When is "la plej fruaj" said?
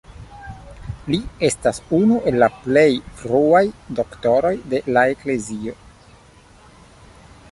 2.43-3.61